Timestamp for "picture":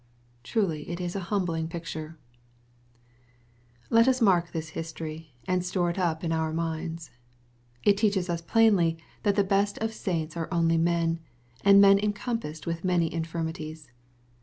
1.67-2.17